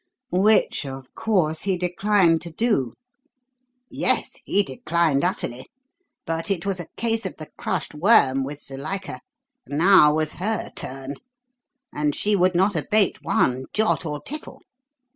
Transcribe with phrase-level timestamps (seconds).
[0.31, 2.93] "Which, of course, he declined to do?"
[3.87, 4.37] "Yes.
[4.45, 5.69] He declined utterly.
[6.25, 9.19] But it was a case of the crushed worm, with Zuilika.
[9.67, 11.17] Now was her turn;
[11.93, 14.63] and she would not abate one jot or tittle.